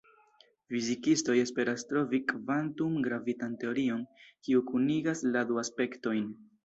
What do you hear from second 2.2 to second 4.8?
kvantum-gravitan teorion, kiu